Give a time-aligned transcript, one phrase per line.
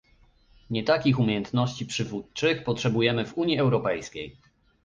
[0.69, 4.37] Nie takich umiejętności przywódczych potrzebujemy w Unii Europejskiej